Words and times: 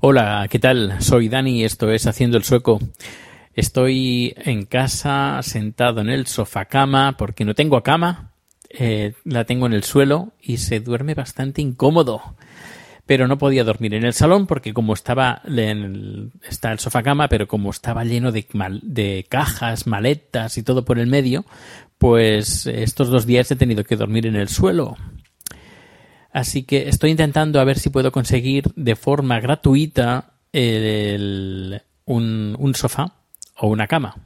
Hola, 0.00 0.46
¿qué 0.50 0.58
tal? 0.58 1.00
Soy 1.00 1.30
Dani 1.30 1.60
y 1.60 1.64
esto 1.64 1.90
es 1.90 2.06
Haciendo 2.06 2.36
el 2.36 2.44
Sueco. 2.44 2.78
Estoy 3.54 4.34
en 4.36 4.66
casa 4.66 5.40
sentado 5.40 6.02
en 6.02 6.10
el 6.10 6.26
sofá 6.26 6.66
cama 6.66 7.16
porque 7.16 7.46
no 7.46 7.54
tengo 7.54 7.82
cama, 7.82 8.32
eh, 8.68 9.14
la 9.24 9.44
tengo 9.44 9.64
en 9.64 9.72
el 9.72 9.82
suelo 9.82 10.32
y 10.42 10.58
se 10.58 10.80
duerme 10.80 11.14
bastante 11.14 11.62
incómodo. 11.62 12.20
Pero 13.06 13.28
no 13.28 13.36
podía 13.36 13.64
dormir 13.64 13.94
en 13.94 14.04
el 14.04 14.14
salón 14.14 14.46
porque 14.46 14.72
como 14.72 14.94
estaba 14.94 15.42
en 15.44 15.58
el, 15.58 16.32
está 16.48 16.72
el 16.72 16.78
sofá 16.78 17.02
cama, 17.02 17.28
pero 17.28 17.46
como 17.46 17.70
estaba 17.70 18.04
lleno 18.04 18.32
de, 18.32 19.26
cajas, 19.28 19.86
maletas 19.86 20.56
y 20.56 20.62
todo 20.62 20.84
por 20.86 20.98
el 20.98 21.06
medio, 21.06 21.44
pues 21.98 22.66
estos 22.66 23.08
dos 23.08 23.26
días 23.26 23.50
he 23.50 23.56
tenido 23.56 23.84
que 23.84 23.96
dormir 23.96 24.26
en 24.26 24.36
el 24.36 24.48
suelo. 24.48 24.96
Así 26.32 26.64
que 26.64 26.88
estoy 26.88 27.10
intentando 27.10 27.60
a 27.60 27.64
ver 27.64 27.78
si 27.78 27.90
puedo 27.90 28.10
conseguir 28.10 28.72
de 28.74 28.96
forma 28.96 29.38
gratuita 29.38 30.32
el- 30.52 31.82
un, 32.06 32.72
sofá 32.74 33.14
o 33.56 33.68
una 33.68 33.86
cama. 33.86 34.16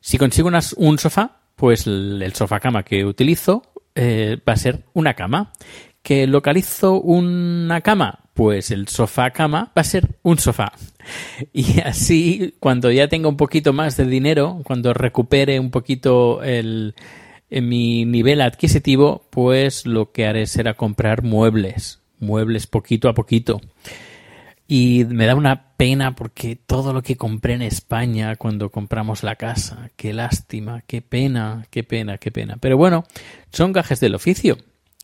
Si 0.00 0.18
consigo 0.18 0.50
un 0.76 0.98
sofá, 0.98 1.42
pues 1.56 1.86
el, 1.86 2.20
el 2.22 2.34
sofá 2.34 2.58
cama 2.60 2.82
que 2.82 3.04
utilizo 3.04 3.62
eh, 3.94 4.38
va 4.48 4.54
a 4.54 4.56
ser 4.56 4.84
una 4.92 5.14
cama. 5.14 5.52
¿Que 6.02 6.26
localizo 6.26 7.00
una 7.00 7.80
cama? 7.82 8.20
Pues 8.34 8.70
el 8.70 8.88
sofá 8.88 9.30
cama 9.30 9.72
va 9.76 9.82
a 9.82 9.84
ser 9.84 10.08
un 10.22 10.38
sofá. 10.38 10.72
Y 11.52 11.80
así, 11.80 12.54
cuando 12.60 12.90
ya 12.90 13.08
tenga 13.08 13.28
un 13.28 13.36
poquito 13.36 13.72
más 13.72 13.96
de 13.96 14.06
dinero, 14.06 14.60
cuando 14.64 14.94
recupere 14.94 15.58
un 15.60 15.70
poquito 15.70 16.42
el, 16.42 16.94
en 17.50 17.68
mi 17.68 18.04
nivel 18.04 18.40
adquisitivo, 18.40 19.26
pues 19.30 19.86
lo 19.86 20.12
que 20.12 20.26
haré 20.26 20.46
será 20.46 20.74
comprar 20.74 21.22
muebles. 21.22 22.00
Muebles 22.18 22.66
poquito 22.66 23.08
a 23.08 23.14
poquito. 23.14 23.60
Y 24.68 25.04
me 25.08 25.26
da 25.26 25.34
una 25.34 25.74
pena 25.76 26.14
porque 26.14 26.54
todo 26.54 26.92
lo 26.92 27.02
que 27.02 27.16
compré 27.16 27.54
en 27.54 27.62
España 27.62 28.36
cuando 28.36 28.70
compramos 28.70 29.24
la 29.24 29.34
casa, 29.34 29.90
qué 29.96 30.12
lástima, 30.12 30.82
qué 30.86 31.02
pena, 31.02 31.66
qué 31.70 31.82
pena, 31.82 32.18
qué 32.18 32.30
pena. 32.30 32.56
Pero 32.60 32.76
bueno, 32.76 33.04
son 33.50 33.72
gajes 33.72 33.98
del 33.98 34.14
oficio. 34.14 34.58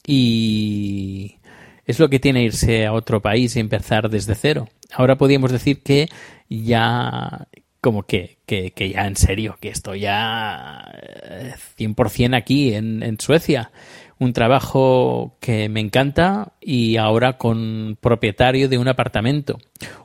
Y 0.06 1.36
es 1.84 1.98
lo 1.98 2.08
que 2.08 2.20
tiene 2.20 2.44
irse 2.44 2.86
a 2.86 2.92
otro 2.92 3.20
país 3.20 3.56
y 3.56 3.60
empezar 3.60 4.08
desde 4.08 4.34
cero. 4.34 4.68
Ahora 4.92 5.16
podríamos 5.16 5.50
decir 5.50 5.82
que 5.82 6.08
ya, 6.48 7.48
como 7.80 8.04
que, 8.04 8.38
que, 8.46 8.70
que 8.70 8.90
ya 8.90 9.06
en 9.06 9.16
serio, 9.16 9.58
que 9.60 9.68
estoy 9.68 10.00
ya 10.00 10.84
eh, 11.24 11.54
100% 11.78 12.36
aquí 12.36 12.74
en, 12.74 13.02
en 13.02 13.18
Suecia. 13.18 13.70
Un 14.18 14.32
trabajo 14.32 15.36
que 15.40 15.68
me 15.68 15.80
encanta 15.80 16.52
y 16.60 16.96
ahora 16.96 17.36
con 17.36 17.98
propietario 18.00 18.68
de 18.68 18.78
un 18.78 18.88
apartamento. 18.88 19.58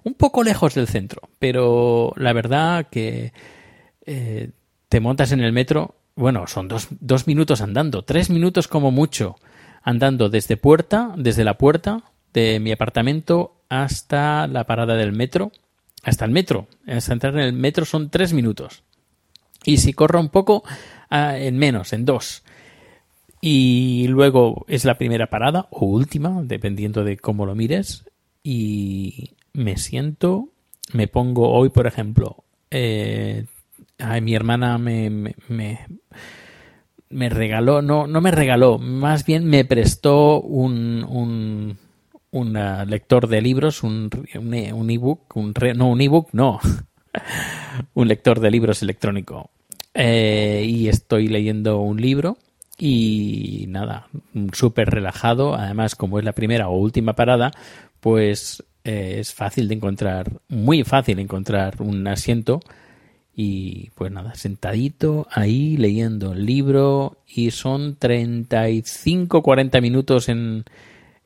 Un 0.03 0.15
poco 0.15 0.43
lejos 0.43 0.75
del 0.75 0.87
centro, 0.87 1.29
pero 1.39 2.11
la 2.17 2.33
verdad 2.33 2.87
que 2.91 3.31
eh, 4.05 4.49
te 4.89 4.99
montas 4.99 5.31
en 5.31 5.39
el 5.39 5.53
metro, 5.53 5.95
bueno, 6.15 6.45
son 6.47 6.67
dos, 6.67 6.89
dos 6.99 7.25
minutos 7.25 7.61
andando, 7.61 8.03
tres 8.03 8.29
minutos 8.29 8.67
como 8.67 8.91
mucho, 8.91 9.37
andando 9.81 10.29
desde 10.29 10.57
puerta, 10.57 11.13
desde 11.17 11.43
la 11.43 11.57
puerta 11.57 12.03
de 12.33 12.59
mi 12.59 12.71
apartamento 12.71 13.55
hasta 13.69 14.47
la 14.47 14.65
parada 14.65 14.95
del 14.95 15.13
metro, 15.13 15.51
hasta 16.03 16.25
el 16.25 16.31
metro. 16.31 16.67
Hasta 16.87 17.13
entrar 17.13 17.33
en 17.35 17.41
el 17.41 17.53
metro 17.53 17.85
son 17.85 18.09
tres 18.09 18.33
minutos. 18.33 18.83
Y 19.63 19.77
si 19.77 19.93
corro 19.93 20.19
un 20.19 20.29
poco, 20.29 20.63
ah, 21.09 21.37
en 21.37 21.57
menos, 21.57 21.93
en 21.93 22.05
dos. 22.05 22.43
Y 23.41 24.07
luego 24.07 24.65
es 24.67 24.85
la 24.85 24.97
primera 24.97 25.27
parada 25.27 25.67
o 25.71 25.85
última, 25.85 26.41
dependiendo 26.43 27.03
de 27.03 27.17
cómo 27.17 27.45
lo 27.45 27.55
mires. 27.55 28.05
Y 28.43 29.31
me 29.53 29.77
siento, 29.77 30.49
me 30.93 31.07
pongo 31.07 31.49
hoy, 31.51 31.69
por 31.69 31.87
ejemplo, 31.87 32.43
eh, 32.69 33.45
ay, 33.97 34.21
mi 34.21 34.35
hermana 34.35 34.77
me, 34.77 35.09
me, 35.09 35.35
me, 35.47 35.87
me 37.11 37.29
regaló, 37.29 37.81
no, 37.81 38.07
no 38.07 38.21
me 38.21 38.31
regaló, 38.31 38.77
más 38.79 39.25
bien 39.25 39.45
me 39.45 39.65
prestó 39.65 40.41
un, 40.41 41.05
un, 41.07 41.77
un 42.31 42.57
ah, 42.57 42.85
lector 42.85 43.27
de 43.27 43.41
libros, 43.41 43.83
un, 43.83 44.09
un, 44.35 44.53
un 44.73 44.89
ebook, 44.89 45.35
un 45.35 45.53
re- 45.55 45.73
no, 45.73 45.89
un 45.89 46.01
ebook, 46.01 46.29
no, 46.33 46.59
un 47.93 48.07
lector 48.07 48.39
de 48.39 48.51
libros 48.51 48.81
electrónico. 48.81 49.49
Eh, 49.93 50.65
y 50.67 50.87
estoy 50.87 51.27
leyendo 51.27 51.79
un 51.81 51.99
libro 51.99 52.37
y 52.77 53.65
nada, 53.67 54.07
súper 54.53 54.89
relajado. 54.89 55.53
Además, 55.55 55.95
como 55.95 56.17
es 56.19 56.25
la 56.25 56.31
primera 56.33 56.69
o 56.69 56.77
última 56.77 57.13
parada, 57.13 57.51
pues 57.99 58.63
eh, 58.83 59.17
es 59.19 59.33
fácil 59.33 59.67
de 59.67 59.75
encontrar, 59.75 60.31
muy 60.47 60.83
fácil 60.83 61.19
encontrar 61.19 61.81
un 61.81 62.07
asiento. 62.07 62.61
Y 63.35 63.91
pues 63.95 64.11
nada, 64.11 64.35
sentadito 64.35 65.27
ahí 65.31 65.77
leyendo 65.77 66.33
el 66.33 66.45
libro 66.45 67.17
y 67.27 67.51
son 67.51 67.97
35-40 67.97 69.81
minutos 69.81 70.27
en, 70.27 70.65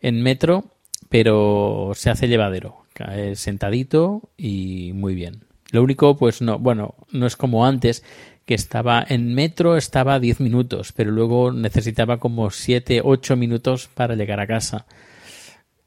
en 0.01 0.21
metro, 0.21 0.66
pero 1.09 1.91
se 1.95 2.09
hace 2.09 2.27
llevadero. 2.27 2.85
Cae 2.93 3.35
sentadito 3.35 4.29
y 4.38 4.91
muy 4.93 5.16
bien. 5.16 5.41
Lo 5.71 5.83
único, 5.83 6.16
pues 6.16 6.41
no, 6.41 6.59
bueno, 6.59 6.95
no 7.11 7.25
es 7.25 7.35
como 7.35 7.66
antes, 7.66 8.03
que 8.45 8.53
estaba 8.53 9.03
en 9.08 9.34
metro, 9.34 9.75
estaba 9.75 10.13
a 10.13 10.19
10 10.19 10.40
minutos, 10.40 10.93
pero 10.96 11.11
luego 11.11 11.51
necesitaba 11.51 12.19
como 12.19 12.51
7, 12.51 13.01
8 13.03 13.35
minutos 13.35 13.90
para 13.93 14.16
llegar 14.16 14.40
a 14.40 14.47
casa. 14.47 14.85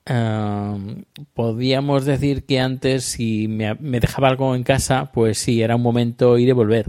Um, 0.09 1.05
podíamos 1.35 2.07
decir 2.07 2.47
que 2.47 2.61
antes 2.61 3.05
si 3.05 3.47
me, 3.47 3.75
me, 3.75 4.01
dejaba 4.01 4.29
algo 4.29 4.55
en 4.55 4.63
casa, 4.63 5.11
pues 5.13 5.39
sí, 5.39 5.61
era 5.61 5.77
un 5.77 5.83
momento 5.83 6.39
ir 6.39 6.49
y 6.49 6.53
volver. 6.53 6.87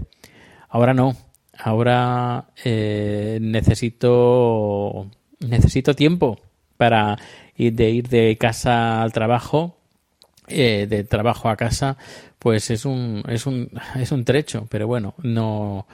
Ahora 0.68 0.94
no. 0.94 1.16
Ahora 1.62 2.46
eh, 2.64 3.38
necesito 3.42 5.10
necesito 5.40 5.94
tiempo 5.94 6.38
para 6.76 7.18
ir 7.56 7.74
de 7.74 7.90
ir 7.90 8.08
de 8.08 8.36
casa 8.38 9.02
al 9.02 9.12
trabajo, 9.12 9.76
eh, 10.48 10.86
de 10.88 11.04
trabajo 11.04 11.50
a 11.50 11.56
casa, 11.56 11.98
pues 12.38 12.70
es 12.70 12.86
un 12.86 13.22
es 13.28 13.46
un 13.46 13.70
es 13.96 14.12
un 14.12 14.24
trecho, 14.24 14.66
pero 14.70 14.86
bueno, 14.86 15.14
no 15.22 15.86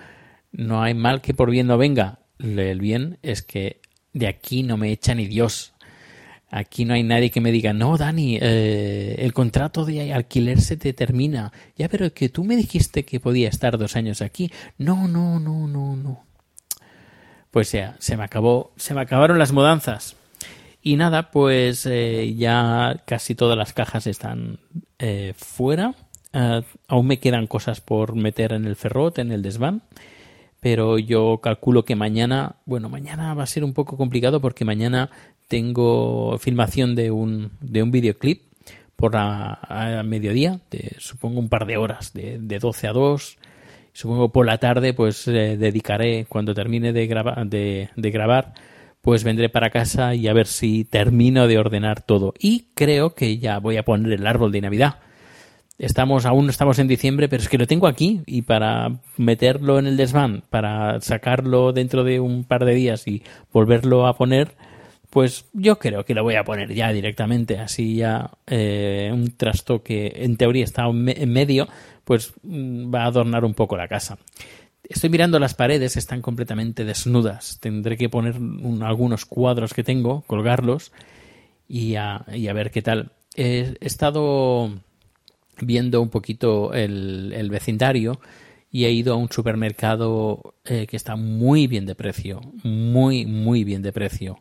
no 0.52 0.82
hay 0.82 0.94
mal 0.94 1.20
que 1.20 1.34
por 1.34 1.50
bien 1.50 1.66
no 1.66 1.78
venga. 1.78 2.20
El 2.38 2.80
bien 2.80 3.18
es 3.22 3.42
que 3.42 3.80
de 4.12 4.28
aquí 4.28 4.62
no 4.62 4.76
me 4.76 4.92
echa 4.92 5.14
ni 5.14 5.26
Dios. 5.26 5.74
Aquí 6.56 6.86
no 6.86 6.94
hay 6.94 7.02
nadie 7.02 7.30
que 7.30 7.42
me 7.42 7.52
diga, 7.52 7.74
no, 7.74 7.98
Dani, 7.98 8.38
eh, 8.40 9.16
el 9.18 9.34
contrato 9.34 9.84
de 9.84 10.14
alquiler 10.14 10.58
se 10.62 10.78
te 10.78 10.94
termina. 10.94 11.52
Ya, 11.76 11.90
pero 11.90 12.14
que 12.14 12.30
tú 12.30 12.44
me 12.44 12.56
dijiste 12.56 13.04
que 13.04 13.20
podía 13.20 13.50
estar 13.50 13.76
dos 13.76 13.94
años 13.94 14.22
aquí. 14.22 14.50
No, 14.78 15.06
no, 15.06 15.38
no, 15.38 15.68
no, 15.68 15.96
no. 15.96 16.24
Pues 17.50 17.72
ya, 17.72 17.96
se 17.98 18.16
me 18.16 18.24
acabó, 18.24 18.72
se 18.76 18.94
me 18.94 19.02
acabaron 19.02 19.38
las 19.38 19.52
mudanzas. 19.52 20.16
Y 20.80 20.96
nada, 20.96 21.30
pues 21.30 21.84
eh, 21.84 22.34
ya 22.38 23.02
casi 23.04 23.34
todas 23.34 23.58
las 23.58 23.74
cajas 23.74 24.06
están 24.06 24.58
eh, 24.98 25.34
fuera. 25.36 25.94
Ah, 26.32 26.62
aún 26.88 27.06
me 27.06 27.18
quedan 27.18 27.46
cosas 27.46 27.82
por 27.82 28.14
meter 28.14 28.54
en 28.54 28.64
el 28.64 28.76
ferrot, 28.76 29.18
en 29.18 29.30
el 29.30 29.42
desván. 29.42 29.82
Pero 30.60 30.98
yo 30.98 31.40
calculo 31.42 31.84
que 31.84 31.96
mañana, 31.96 32.56
bueno, 32.64 32.88
mañana 32.88 33.34
va 33.34 33.42
a 33.42 33.46
ser 33.46 33.62
un 33.62 33.74
poco 33.74 33.96
complicado 33.96 34.40
porque 34.40 34.64
mañana 34.64 35.10
tengo 35.48 36.38
filmación 36.38 36.94
de 36.94 37.10
un, 37.10 37.52
de 37.60 37.82
un 37.82 37.90
videoclip 37.90 38.42
por 38.96 39.14
la, 39.14 40.02
mediodía, 40.04 40.60
de, 40.70 40.96
supongo 40.98 41.38
un 41.38 41.48
par 41.48 41.66
de 41.66 41.76
horas, 41.76 42.12
de, 42.14 42.38
de 42.40 42.58
12 42.58 42.88
a 42.88 42.92
2. 42.92 43.38
Supongo 43.92 44.30
por 44.30 44.44
la 44.44 44.58
tarde, 44.58 44.92
pues 44.92 45.26
eh, 45.28 45.56
dedicaré, 45.56 46.26
cuando 46.28 46.54
termine 46.54 46.92
de, 46.92 47.06
graba, 47.06 47.44
de, 47.46 47.90
de 47.96 48.10
grabar, 48.10 48.52
pues 49.00 49.24
vendré 49.24 49.48
para 49.48 49.70
casa 49.70 50.14
y 50.14 50.28
a 50.28 50.32
ver 50.32 50.46
si 50.46 50.84
termino 50.84 51.46
de 51.46 51.58
ordenar 51.58 52.02
todo. 52.02 52.34
Y 52.38 52.66
creo 52.74 53.14
que 53.14 53.38
ya 53.38 53.58
voy 53.58 53.76
a 53.76 53.84
poner 53.84 54.12
el 54.12 54.26
árbol 54.26 54.52
de 54.52 54.62
Navidad. 54.62 54.96
Estamos, 55.78 56.24
aún 56.24 56.48
estamos 56.48 56.78
en 56.78 56.88
diciembre, 56.88 57.28
pero 57.28 57.42
es 57.42 57.50
que 57.50 57.58
lo 57.58 57.66
tengo 57.66 57.86
aquí 57.86 58.22
y 58.24 58.42
para 58.42 59.00
meterlo 59.18 59.78
en 59.78 59.86
el 59.86 59.98
desván, 59.98 60.42
para 60.48 61.00
sacarlo 61.02 61.72
dentro 61.72 62.02
de 62.02 62.18
un 62.18 62.44
par 62.44 62.64
de 62.64 62.74
días 62.74 63.06
y 63.06 63.22
volverlo 63.52 64.06
a 64.06 64.16
poner, 64.16 64.52
pues 65.10 65.44
yo 65.52 65.78
creo 65.78 66.04
que 66.04 66.14
lo 66.14 66.22
voy 66.22 66.36
a 66.36 66.44
poner 66.44 66.72
ya 66.72 66.92
directamente, 66.92 67.58
así 67.58 67.96
ya 67.96 68.30
eh, 68.46 69.10
un 69.12 69.36
trasto 69.36 69.82
que 69.82 70.12
en 70.16 70.38
teoría 70.38 70.64
está 70.64 70.86
en 70.86 71.32
medio, 71.32 71.68
pues 72.04 72.32
mm, 72.42 72.94
va 72.94 73.02
a 73.02 73.06
adornar 73.06 73.44
un 73.44 73.52
poco 73.52 73.76
la 73.76 73.88
casa. 73.88 74.18
Estoy 74.88 75.10
mirando 75.10 75.38
las 75.38 75.54
paredes, 75.54 75.96
están 75.96 76.22
completamente 76.22 76.84
desnudas. 76.84 77.58
Tendré 77.60 77.96
que 77.96 78.08
poner 78.08 78.36
un, 78.36 78.82
algunos 78.82 79.26
cuadros 79.26 79.74
que 79.74 79.82
tengo, 79.82 80.22
colgarlos 80.26 80.92
y 81.68 81.96
a, 81.96 82.24
y 82.32 82.48
a 82.48 82.52
ver 82.52 82.70
qué 82.70 82.82
tal. 82.82 83.12
He 83.34 83.74
estado 83.80 84.70
viendo 85.60 86.00
un 86.00 86.10
poquito 86.10 86.72
el, 86.74 87.32
el, 87.34 87.50
vecindario 87.50 88.20
y 88.70 88.84
he 88.84 88.90
ido 88.90 89.14
a 89.14 89.16
un 89.16 89.30
supermercado 89.30 90.54
eh, 90.64 90.86
que 90.86 90.96
está 90.96 91.16
muy 91.16 91.66
bien 91.66 91.86
de 91.86 91.94
precio, 91.94 92.40
muy, 92.62 93.26
muy 93.26 93.64
bien 93.64 93.82
de 93.82 93.92
precio. 93.92 94.40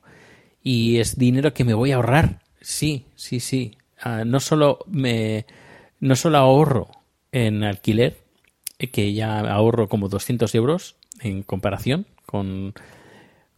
Y 0.62 0.98
es 0.98 1.18
dinero 1.18 1.54
que 1.54 1.64
me 1.64 1.74
voy 1.74 1.92
a 1.92 1.98
ahorrar. 1.98 2.42
Sí, 2.60 3.06
sí, 3.16 3.40
sí. 3.40 3.78
Uh, 4.04 4.26
no 4.26 4.40
solo 4.40 4.80
me, 4.88 5.46
no 6.00 6.16
solo 6.16 6.38
ahorro 6.38 6.90
en 7.32 7.64
alquiler, 7.64 8.18
que 8.92 9.14
ya 9.14 9.40
ahorro 9.40 9.88
como 9.88 10.10
200 10.10 10.54
euros 10.56 10.96
en 11.22 11.44
comparación 11.44 12.06
con, 12.26 12.74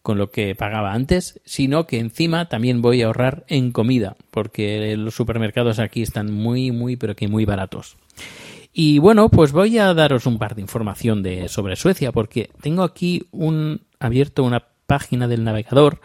con 0.08 0.18
lo 0.18 0.32
que 0.32 0.56
pagaba 0.56 0.94
antes, 0.94 1.42
sino 1.44 1.86
que 1.86 2.00
encima 2.00 2.48
también 2.48 2.82
voy 2.82 3.02
a 3.02 3.08
ahorrar 3.08 3.44
en 3.50 3.74
comida, 3.74 4.16
porque 4.32 4.96
los 4.96 5.14
supermercados 5.14 5.80
aquí 5.80 6.02
están 6.02 6.32
muy, 6.32 6.72
muy, 6.72 6.96
pero 6.96 7.14
que 7.14 7.28
muy 7.28 7.44
baratos. 7.44 7.98
Y 8.72 9.00
bueno, 9.00 9.28
pues 9.28 9.52
voy 9.52 9.78
a 9.80 9.94
daros 9.94 10.26
un 10.26 10.40
par 10.40 10.56
de 10.56 10.62
información 10.62 11.24
de, 11.24 11.50
sobre 11.50 11.76
Suecia, 11.76 12.14
porque 12.14 12.50
tengo 12.62 12.84
aquí 12.84 13.28
un 13.32 13.82
abierto 14.00 14.46
una 14.46 14.64
página 14.86 15.28
del 15.28 15.44
navegador 15.44 16.00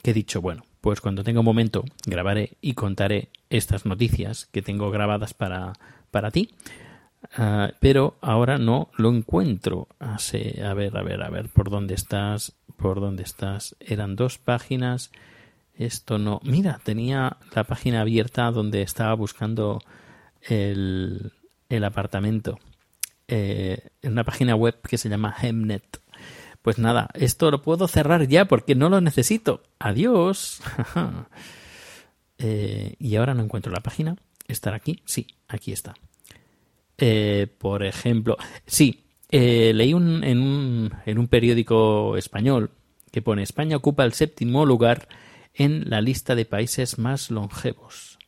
que 0.00 0.12
he 0.12 0.14
dicho, 0.14 0.40
bueno, 0.40 0.64
pues 0.80 1.02
cuando 1.02 1.22
tenga 1.22 1.40
un 1.40 1.44
momento 1.44 1.84
grabaré 2.06 2.56
y 2.62 2.72
contaré 2.72 3.28
estas 3.50 3.84
noticias 3.84 4.46
que 4.52 4.62
tengo 4.62 4.90
grabadas 4.90 5.34
para, 5.34 5.74
para 6.10 6.30
ti. 6.30 6.48
Uh, 7.38 7.72
pero 7.80 8.16
ahora 8.20 8.58
no 8.58 8.90
lo 8.96 9.10
encuentro. 9.10 9.88
Así, 9.98 10.60
a 10.60 10.74
ver, 10.74 10.96
a 10.96 11.02
ver, 11.02 11.22
a 11.22 11.30
ver, 11.30 11.48
¿por 11.48 11.70
dónde 11.70 11.94
estás? 11.94 12.54
¿Por 12.76 13.00
dónde 13.00 13.22
estás? 13.22 13.76
Eran 13.80 14.16
dos 14.16 14.38
páginas. 14.38 15.10
Esto 15.74 16.18
no. 16.18 16.40
Mira, 16.44 16.80
tenía 16.84 17.38
la 17.54 17.64
página 17.64 18.02
abierta 18.02 18.50
donde 18.50 18.82
estaba 18.82 19.14
buscando 19.14 19.80
el, 20.42 21.32
apartamento. 21.84 22.58
Eh, 23.26 23.88
en 24.02 24.12
una 24.12 24.24
página 24.24 24.54
web 24.54 24.80
que 24.82 24.98
se 24.98 25.08
llama 25.08 25.34
Hemnet. 25.40 26.00
Pues 26.62 26.78
nada, 26.78 27.08
esto 27.14 27.50
lo 27.50 27.62
puedo 27.62 27.88
cerrar 27.88 28.26
ya 28.28 28.46
porque 28.46 28.74
no 28.74 28.88
lo 28.88 29.00
necesito. 29.00 29.62
Adiós. 29.78 30.60
eh, 32.38 32.94
y 32.98 33.16
ahora 33.16 33.34
no 33.34 33.42
encuentro 33.42 33.72
la 33.72 33.80
página. 33.80 34.16
¿Estará 34.46 34.76
aquí? 34.76 35.02
Sí, 35.04 35.26
aquí 35.48 35.72
está. 35.72 35.94
Eh, 36.98 37.48
por 37.58 37.84
ejemplo, 37.84 38.36
sí, 38.66 39.04
eh, 39.30 39.72
leí 39.74 39.90
en, 39.90 39.96
un, 40.40 40.94
en 41.04 41.18
un 41.18 41.28
periódico 41.28 42.16
español 42.16 42.70
que 43.10 43.22
pone 43.22 43.42
España 43.42 43.76
ocupa 43.76 44.04
el 44.04 44.12
séptimo 44.12 44.66
lugar 44.66 45.08
en 45.54 45.88
la 45.88 46.00
lista 46.00 46.34
de 46.34 46.44
países 46.44 46.98
más 46.98 47.30
longevos. 47.30 48.18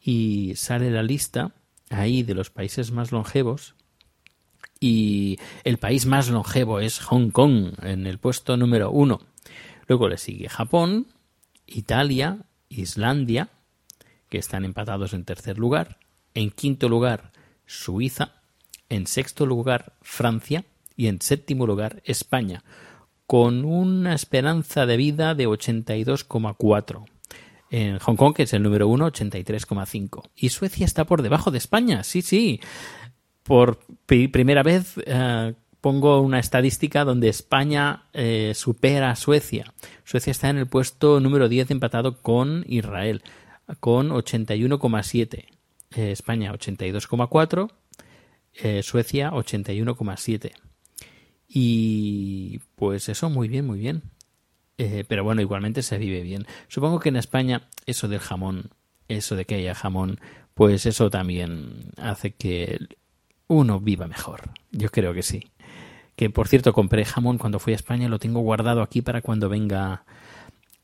Y 0.00 0.54
sale 0.56 0.90
la 0.90 1.02
lista 1.02 1.52
ahí 1.90 2.22
de 2.22 2.34
los 2.34 2.50
países 2.50 2.90
más 2.90 3.12
longevos 3.12 3.74
y 4.80 5.38
el 5.64 5.78
país 5.78 6.06
más 6.06 6.28
longevo 6.28 6.80
es 6.80 7.00
Hong 7.00 7.30
Kong 7.30 7.72
en 7.82 8.06
el 8.06 8.18
puesto 8.18 8.56
número 8.56 8.90
uno. 8.90 9.20
Luego 9.88 10.08
le 10.08 10.18
sigue 10.18 10.48
Japón, 10.48 11.06
Italia, 11.66 12.38
Islandia, 12.68 13.48
que 14.28 14.38
están 14.38 14.64
empatados 14.64 15.14
en 15.14 15.24
tercer 15.24 15.58
lugar. 15.58 15.98
En 16.34 16.50
quinto 16.50 16.88
lugar, 16.88 17.32
Suiza, 17.66 18.32
en 18.88 19.06
sexto 19.06 19.46
lugar 19.46 19.94
Francia 20.00 20.64
y 20.96 21.08
en 21.08 21.20
séptimo 21.20 21.66
lugar 21.66 22.02
España, 22.04 22.64
con 23.26 23.64
una 23.64 24.14
esperanza 24.14 24.86
de 24.86 24.96
vida 24.96 25.34
de 25.34 25.48
82,4. 25.48 27.04
En 27.70 27.98
Hong 27.98 28.16
Kong, 28.16 28.34
que 28.34 28.44
es 28.44 28.52
el 28.52 28.62
número 28.62 28.86
uno, 28.86 29.10
83,5. 29.10 30.30
Y 30.36 30.50
Suecia 30.50 30.86
está 30.86 31.04
por 31.04 31.22
debajo 31.22 31.50
de 31.50 31.58
España, 31.58 32.04
sí, 32.04 32.22
sí. 32.22 32.60
Por 33.42 33.80
pri 34.06 34.28
primera 34.28 34.62
vez 34.62 34.94
eh, 35.04 35.54
pongo 35.80 36.20
una 36.20 36.38
estadística 36.38 37.04
donde 37.04 37.28
España 37.28 38.04
eh, 38.12 38.52
supera 38.54 39.10
a 39.10 39.16
Suecia. 39.16 39.72
Suecia 40.04 40.30
está 40.30 40.48
en 40.48 40.58
el 40.58 40.66
puesto 40.66 41.20
número 41.20 41.48
10 41.48 41.72
empatado 41.72 42.22
con 42.22 42.64
Israel, 42.68 43.22
con 43.80 44.10
81,7 44.10 45.55
eh, 45.94 46.10
España 46.10 46.52
82,4, 46.52 47.70
eh, 48.54 48.82
Suecia 48.82 49.30
81,7. 49.30 50.52
Y 51.48 52.60
pues 52.74 53.08
eso, 53.08 53.30
muy 53.30 53.48
bien, 53.48 53.66
muy 53.66 53.78
bien. 53.78 54.02
Eh, 54.78 55.04
pero 55.08 55.24
bueno, 55.24 55.40
igualmente 55.40 55.82
se 55.82 55.98
vive 55.98 56.22
bien. 56.22 56.46
Supongo 56.68 57.00
que 57.00 57.08
en 57.08 57.16
España 57.16 57.68
eso 57.86 58.08
del 58.08 58.20
jamón, 58.20 58.70
eso 59.08 59.36
de 59.36 59.44
que 59.44 59.54
haya 59.54 59.74
jamón, 59.74 60.20
pues 60.54 60.86
eso 60.86 61.10
también 61.10 61.92
hace 61.96 62.32
que 62.32 62.78
uno 63.46 63.80
viva 63.80 64.06
mejor. 64.06 64.50
Yo 64.72 64.90
creo 64.90 65.14
que 65.14 65.22
sí. 65.22 65.50
Que 66.16 66.30
por 66.30 66.48
cierto, 66.48 66.72
compré 66.72 67.04
jamón 67.04 67.38
cuando 67.38 67.58
fui 67.58 67.72
a 67.72 67.76
España, 67.76 68.08
lo 68.08 68.18
tengo 68.18 68.40
guardado 68.40 68.82
aquí 68.82 69.02
para 69.02 69.22
cuando 69.22 69.48
venga 69.48 70.04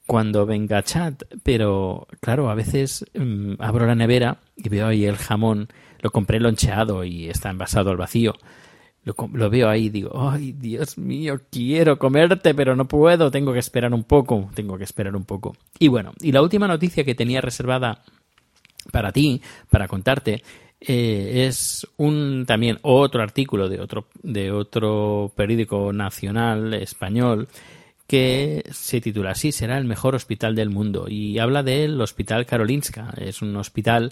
cuando 0.06 0.46
venga 0.46 0.82
chat, 0.82 1.22
pero 1.42 2.06
claro, 2.20 2.50
a 2.50 2.54
veces 2.54 3.04
mmm, 3.14 3.54
abro 3.58 3.86
la 3.86 3.94
nevera 3.94 4.38
y 4.56 4.68
veo 4.68 4.88
ahí 4.88 5.04
el 5.04 5.16
jamón, 5.16 5.68
lo 6.00 6.10
compré 6.10 6.40
loncheado 6.40 7.04
y 7.04 7.28
está 7.28 7.50
envasado 7.50 7.90
al 7.90 7.96
vacío. 7.96 8.34
Lo, 9.04 9.16
lo, 9.32 9.50
veo 9.50 9.68
ahí 9.68 9.86
y 9.86 9.90
digo, 9.90 10.12
ay, 10.14 10.52
Dios 10.52 10.96
mío, 10.96 11.40
quiero 11.50 11.98
comerte, 11.98 12.54
pero 12.54 12.76
no 12.76 12.86
puedo, 12.86 13.32
tengo 13.32 13.52
que 13.52 13.58
esperar 13.58 13.92
un 13.92 14.04
poco, 14.04 14.48
tengo 14.54 14.78
que 14.78 14.84
esperar 14.84 15.16
un 15.16 15.24
poco. 15.24 15.56
Y 15.78 15.88
bueno, 15.88 16.12
y 16.20 16.30
la 16.30 16.40
última 16.40 16.68
noticia 16.68 17.02
que 17.02 17.16
tenía 17.16 17.40
reservada 17.40 18.02
para 18.92 19.10
ti, 19.10 19.42
para 19.70 19.88
contarte, 19.88 20.42
eh, 20.80 21.46
es 21.46 21.86
un 21.96 22.44
también 22.46 22.78
otro 22.82 23.22
artículo 23.22 23.68
de 23.68 23.80
otro, 23.80 24.06
de 24.22 24.50
otro 24.50 25.32
periódico 25.36 25.92
nacional 25.92 26.74
español 26.74 27.48
que 28.12 28.62
se 28.70 29.00
titula 29.00 29.30
así, 29.30 29.52
será 29.52 29.78
el 29.78 29.86
mejor 29.86 30.14
hospital 30.14 30.54
del 30.54 30.68
mundo 30.68 31.06
y 31.08 31.38
habla 31.38 31.62
del 31.62 31.98
Hospital 31.98 32.44
Karolinska. 32.44 33.14
Es 33.16 33.40
un 33.40 33.56
hospital 33.56 34.10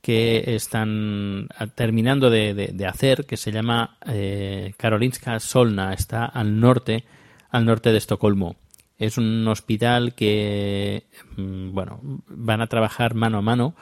que 0.00 0.54
están 0.54 1.48
terminando 1.74 2.30
de, 2.30 2.86
hacer, 2.88 3.26
que 3.26 3.36
se 3.36 3.50
llama 3.50 3.96
eh, 4.06 4.74
Karolinska 4.76 5.40
Solna, 5.40 5.92
está 5.92 6.24
al 6.24 6.60
norte, 6.60 7.02
al 7.50 7.64
norte 7.64 7.90
de 7.90 7.98
Estocolmo. 7.98 8.54
Es 8.96 9.18
un 9.18 9.44
hospital 9.48 10.14
que, 10.14 11.08
mm, 11.36 11.72
bueno, 11.72 11.98
van 12.28 12.60
a 12.60 12.68
trabajar 12.68 13.14
mano 13.14 13.38
a 13.38 13.42
mano 13.42 13.74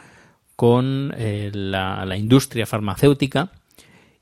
con 0.57 1.13
eh, 1.19 1.51
la 1.53 2.17
industria 2.17 2.65
farmacéutica 2.65 3.53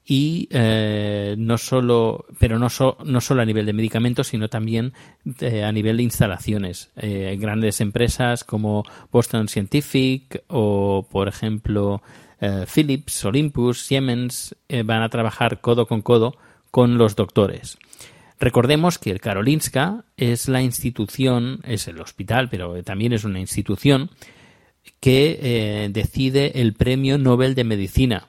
y 0.08 0.48
eh, 0.52 1.34
no 1.36 1.58
solo 1.58 2.26
pero 2.38 2.60
no, 2.60 2.68
no 3.04 3.20
solo 3.20 3.42
a 3.42 3.44
nivel 3.44 3.66
de 3.66 3.72
medicamentos 3.72 4.28
sino 4.28 4.48
también 4.48 4.92
eh, 5.40 5.64
a 5.64 5.72
nivel 5.72 5.96
de 5.96 6.04
instalaciones. 6.04 6.92
Eh, 6.96 7.36
grandes 7.40 7.80
empresas 7.80 8.44
como 8.44 8.84
Boston 9.10 9.48
Scientific 9.48 10.44
o 10.46 11.06
por 11.10 11.28
ejemplo 11.28 12.00
Philips 12.72 13.24
Olympus 13.24 13.80
Siemens 13.80 14.54
van 14.84 15.02
a 15.02 15.08
trabajar 15.08 15.62
codo 15.62 15.86
con 15.86 16.02
codo 16.02 16.36
con 16.70 16.98
los 16.98 17.16
doctores. 17.16 17.78
Recordemos 18.38 18.98
que 18.98 19.10
el 19.10 19.22
Karolinska 19.22 20.04
es 20.18 20.46
la 20.46 20.60
institución, 20.60 21.60
es 21.64 21.88
el 21.88 21.98
hospital, 21.98 22.50
pero 22.50 22.82
también 22.84 23.14
es 23.14 23.24
una 23.24 23.40
institución 23.40 24.10
que 25.00 25.88
decide 25.90 26.60
el 26.60 26.74
Premio 26.74 27.16
Nobel 27.16 27.54
de 27.54 27.64
Medicina 27.64 28.26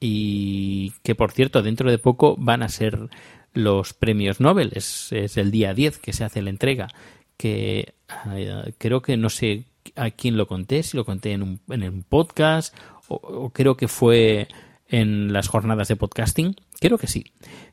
y 0.00 0.92
que, 1.02 1.14
por 1.14 1.30
cierto, 1.32 1.62
dentro 1.62 1.90
de 1.90 1.98
poco 1.98 2.34
van 2.38 2.62
a 2.62 2.68
ser 2.68 3.08
los 3.52 3.92
premios 3.92 4.40
Nobel. 4.40 4.72
Es, 4.74 5.12
es 5.12 5.36
el 5.36 5.50
día 5.50 5.74
10 5.74 5.98
que 5.98 6.12
se 6.12 6.24
hace 6.24 6.40
la 6.42 6.50
entrega, 6.50 6.88
que 7.36 7.94
eh, 8.34 8.72
creo 8.78 9.02
que 9.02 9.16
no 9.16 9.28
sé 9.28 9.64
a 9.96 10.10
quién 10.10 10.36
lo 10.36 10.46
conté, 10.46 10.82
si 10.82 10.96
lo 10.96 11.04
conté 11.04 11.32
en 11.32 11.42
un, 11.42 11.60
en 11.68 11.82
un 11.84 12.02
podcast 12.02 12.74
o, 13.08 13.50
creo 13.50 13.76
que 13.76 13.88
fue 13.88 14.48
en 14.88 15.32
las 15.32 15.48
jornadas 15.48 15.88
de 15.88 15.96
podcasting. 15.96 16.56
Creo 16.80 16.96
que 16.98 17.06
sí. 17.06 17.24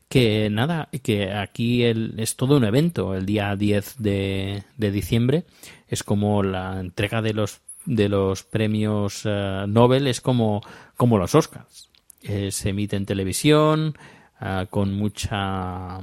Que 0.08 0.48
nada, 0.50 0.88
que 1.02 1.32
aquí 1.32 1.82
el- 1.84 2.14
es 2.18 2.36
todo 2.36 2.56
un 2.56 2.64
evento. 2.64 3.14
El 3.14 3.24
día 3.26 3.54
10 3.56 3.96
de, 3.98 4.64
de 4.76 4.90
diciembre 4.90 5.44
es 5.86 6.02
como 6.02 6.42
la 6.42 6.80
entrega 6.80 7.22
de 7.22 7.34
los, 7.34 7.60
de 7.86 8.08
los 8.08 8.42
premios 8.44 9.22
eh, 9.24 9.64
Nobel, 9.68 10.06
es 10.08 10.20
como, 10.20 10.60
como 10.96 11.18
los 11.18 11.34
Oscars. 11.34 11.88
Eh, 12.22 12.50
se 12.50 12.70
emite 12.70 12.96
en 12.96 13.06
televisión 13.06 13.96
ah, 14.40 14.66
con 14.68 14.92
mucha 14.94 16.00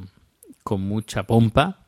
con 0.63 0.81
mucha 0.81 1.23
pompa 1.23 1.85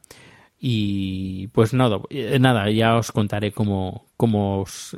y 0.60 1.48
pues 1.48 1.74
nada, 1.74 2.00
eh, 2.10 2.38
nada 2.39 2.69
ya 2.69 2.96
os 2.98 3.12
contaré 3.12 3.51
cómo, 3.51 4.05
cómo, 4.17 4.62
os- 4.62 4.98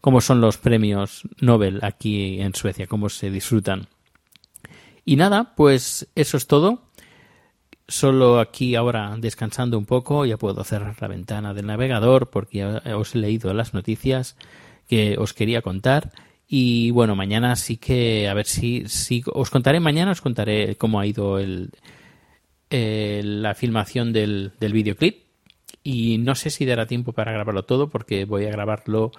cómo 0.00 0.20
son 0.20 0.40
los 0.40 0.58
premios 0.58 1.22
Nobel 1.40 1.80
aquí 1.82 2.40
en 2.40 2.54
Suecia, 2.54 2.86
cómo 2.86 3.08
se 3.08 3.30
disfrutan. 3.30 3.88
Y 5.04 5.16
nada, 5.16 5.54
pues 5.56 6.08
eso 6.14 6.36
es 6.36 6.46
todo. 6.46 6.82
Solo 7.88 8.38
aquí 8.40 8.74
ahora 8.76 9.14
descansando 9.18 9.76
un 9.76 9.84
poco, 9.86 10.24
ya 10.24 10.36
puedo 10.38 10.62
cerrar 10.64 10.96
la 11.00 11.08
ventana 11.08 11.52
del 11.52 11.66
navegador 11.66 12.30
porque 12.30 12.58
ya 12.58 12.96
os 12.96 13.14
he 13.14 13.18
leído 13.18 13.52
las 13.52 13.74
noticias 13.74 14.36
que 14.88 15.16
os 15.18 15.34
quería 15.34 15.62
contar. 15.62 16.12
Y 16.54 16.90
bueno, 16.90 17.16
mañana 17.16 17.56
sí 17.56 17.78
que, 17.78 18.28
a 18.28 18.34
ver 18.34 18.44
si, 18.44 18.84
os 19.32 19.48
contaré 19.48 19.80
mañana, 19.80 20.10
os 20.10 20.20
contaré 20.20 20.76
cómo 20.76 21.00
ha 21.00 21.06
ido 21.06 21.38
el, 21.38 21.70
la 22.68 23.54
filmación 23.54 24.12
del, 24.12 24.52
del 24.60 24.74
videoclip. 24.74 25.22
Y 25.82 26.18
no 26.18 26.34
sé 26.34 26.50
si 26.50 26.66
dará 26.66 26.84
tiempo 26.84 27.14
para 27.14 27.32
grabarlo 27.32 27.64
todo 27.64 27.88
porque 27.88 28.26
voy 28.26 28.44
a 28.44 28.50
grabarlo 28.50 29.12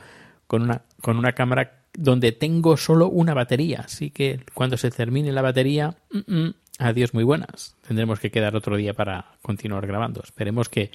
con 0.45 0.61
una, 0.61 0.83
con 1.01 1.17
una 1.17 1.31
cámara 1.31 1.87
donde 1.97 2.33
tengo 2.33 2.77
solo 2.77 3.09
una 3.09 3.33
batería. 3.33 3.81
Así 3.83 4.11
que 4.11 4.41
cuando 4.53 4.77
se 4.77 4.91
termine 4.91 5.31
la 5.31 5.41
batería, 5.41 5.97
mm, 6.11 6.35
mm, 6.35 6.53
adiós 6.77 7.15
muy 7.15 7.23
buenas. 7.23 7.75
Tendremos 7.87 8.19
que 8.19 8.29
quedar 8.29 8.55
otro 8.55 8.77
día 8.77 8.93
para 8.93 9.31
continuar 9.41 9.87
grabando. 9.87 10.21
Esperemos 10.23 10.69
que 10.69 10.91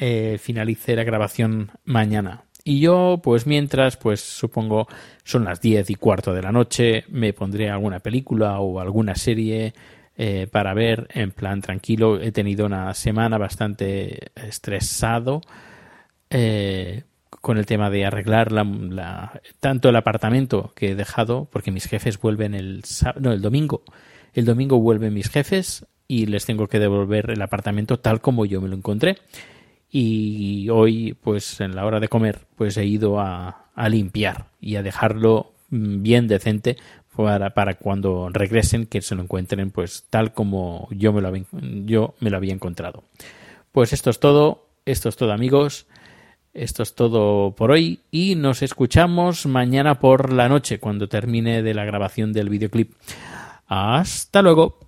eh, 0.00 0.38
finalice 0.40 0.96
la 0.96 1.04
grabación 1.04 1.72
mañana. 1.84 2.44
Y 2.68 2.80
yo, 2.80 3.18
pues 3.22 3.46
mientras, 3.46 3.96
pues 3.96 4.20
supongo 4.20 4.88
son 5.24 5.46
las 5.46 5.62
10 5.62 5.88
y 5.88 5.94
cuarto 5.94 6.34
de 6.34 6.42
la 6.42 6.52
noche, 6.52 7.04
me 7.08 7.32
pondré 7.32 7.70
alguna 7.70 8.00
película 8.00 8.60
o 8.60 8.78
alguna 8.78 9.14
serie 9.14 9.72
eh, 10.18 10.48
para 10.52 10.74
ver 10.74 11.08
en 11.14 11.30
plan 11.30 11.62
tranquilo. 11.62 12.20
He 12.20 12.30
tenido 12.30 12.66
una 12.66 12.92
semana 12.92 13.38
bastante 13.38 14.32
estresado 14.34 15.40
eh, 16.28 17.04
con 17.30 17.56
el 17.56 17.64
tema 17.64 17.88
de 17.88 18.04
arreglar 18.04 18.52
la, 18.52 19.40
tanto 19.60 19.88
el 19.88 19.96
apartamento 19.96 20.74
que 20.76 20.90
he 20.90 20.94
dejado, 20.94 21.48
porque 21.50 21.70
mis 21.70 21.86
jefes 21.86 22.20
vuelven 22.20 22.52
el 22.52 22.82
no, 23.18 23.32
el 23.32 23.40
domingo. 23.40 23.82
El 24.34 24.44
domingo 24.44 24.78
vuelven 24.78 25.14
mis 25.14 25.30
jefes 25.30 25.86
y 26.06 26.26
les 26.26 26.44
tengo 26.44 26.66
que 26.66 26.80
devolver 26.80 27.30
el 27.30 27.40
apartamento 27.40 27.98
tal 27.98 28.20
como 28.20 28.44
yo 28.44 28.60
me 28.60 28.68
lo 28.68 28.76
encontré. 28.76 29.16
Y 29.90 30.68
hoy, 30.68 31.14
pues 31.14 31.60
en 31.60 31.74
la 31.74 31.86
hora 31.86 32.00
de 32.00 32.08
comer, 32.08 32.40
pues 32.56 32.76
he 32.76 32.84
ido 32.84 33.20
a, 33.20 33.68
a 33.74 33.88
limpiar 33.88 34.46
y 34.60 34.76
a 34.76 34.82
dejarlo 34.82 35.52
mm, 35.70 36.02
bien 36.02 36.28
decente 36.28 36.76
para, 37.24 37.50
para 37.50 37.74
cuando 37.74 38.28
regresen 38.28 38.86
que 38.86 39.02
se 39.02 39.14
lo 39.16 39.22
encuentren 39.22 39.70
pues 39.72 40.06
tal 40.08 40.32
como 40.32 40.88
yo 40.92 41.12
me 41.12 41.20
lo 41.20 41.28
había, 41.28 41.44
yo 41.84 42.14
me 42.20 42.30
lo 42.30 42.36
había 42.36 42.54
encontrado. 42.54 43.02
Pues 43.72 43.92
esto 43.92 44.10
es 44.10 44.20
todo, 44.20 44.66
esto 44.84 45.08
es 45.08 45.16
todo 45.16 45.32
amigos, 45.32 45.86
esto 46.54 46.82
es 46.82 46.94
todo 46.94 47.54
por 47.56 47.70
hoy 47.70 48.00
y 48.10 48.34
nos 48.34 48.62
escuchamos 48.62 49.46
mañana 49.46 49.98
por 49.98 50.32
la 50.32 50.48
noche 50.48 50.78
cuando 50.78 51.08
termine 51.08 51.62
de 51.62 51.74
la 51.74 51.84
grabación 51.84 52.32
del 52.32 52.50
videoclip. 52.50 52.94
Hasta 53.66 54.42
luego. 54.42 54.87